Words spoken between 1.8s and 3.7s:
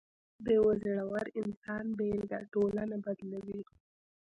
بېلګه ټولنه بدلوي.